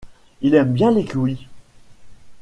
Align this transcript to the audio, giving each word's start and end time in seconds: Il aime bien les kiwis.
Il 0.41 0.55
aime 0.55 0.73
bien 0.73 0.89
les 0.89 1.05
kiwis. 1.05 1.45